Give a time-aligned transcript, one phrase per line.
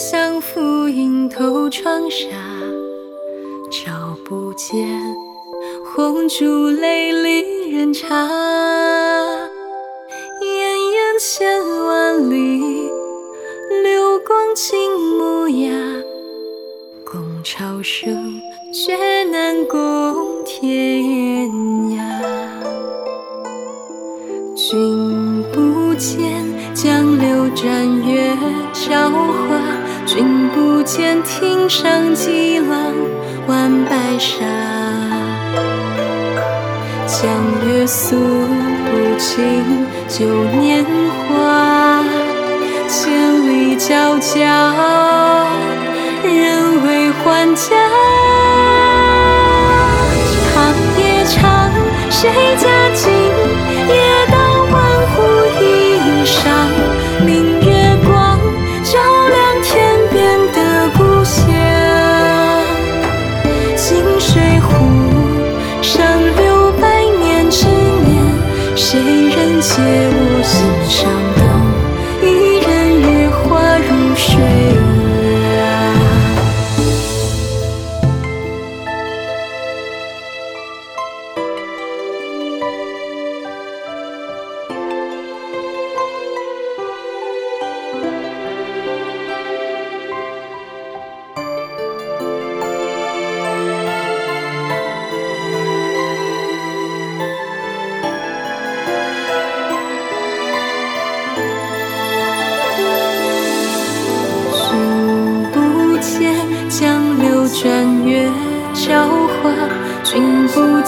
[0.00, 2.26] 相扶，影透窗纱，
[3.70, 4.88] 照不见
[5.84, 8.26] 红烛泪离人茶。
[10.40, 12.88] 炎炎千万里，
[13.82, 15.70] 流光尽木崖。
[17.04, 18.40] 共潮生，
[18.72, 21.50] 却难共天
[21.90, 22.00] 涯。
[24.56, 26.42] 君不见，
[26.74, 28.34] 江流转月
[28.72, 29.10] 照。
[30.12, 32.92] 君不见，汀上击浪
[33.46, 34.44] 万白沙。
[37.06, 37.30] 江
[37.68, 40.26] 月诉不尽旧
[40.58, 40.84] 年
[41.28, 42.02] 华，
[42.88, 44.40] 千里迢迢，
[46.24, 47.70] 人未还家。
[50.52, 51.70] 长夜长，
[52.10, 52.66] 谁家
[70.90, 71.29] 伤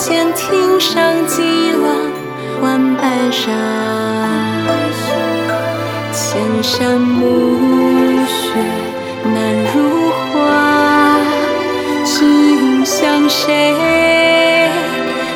[0.05, 2.11] 见，汀上几浪
[2.61, 3.53] 万白沙。
[6.11, 7.57] 千山暮
[8.27, 8.53] 雪
[9.23, 9.35] 难
[9.73, 11.21] 入画，
[12.05, 13.77] 只影向谁？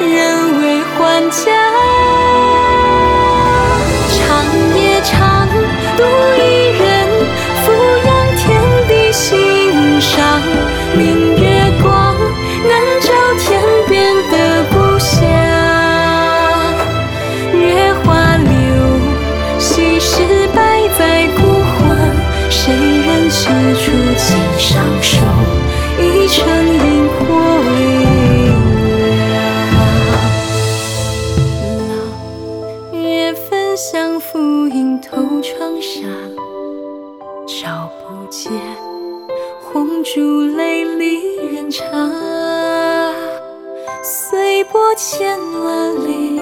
[0.01, 2.06] 人未还家。
[23.27, 25.19] 人取出琴上手？
[25.99, 27.17] 一城萤火
[27.67, 27.71] 微
[32.93, 33.03] 凉。
[33.03, 36.07] 月分相扶，映透窗纱，
[37.49, 38.53] 照不见
[39.61, 41.85] 红烛泪离人茶。
[44.05, 46.41] 随波千万里，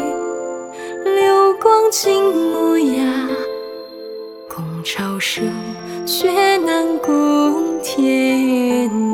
[1.02, 3.02] 流光尽木崖。
[4.54, 5.50] 共潮生，
[6.06, 9.13] 却难共天涯。